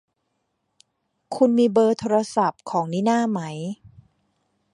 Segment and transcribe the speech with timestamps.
[1.35, 3.39] คุณมีเบอร์โทรศัพท์ของนิน่าไหม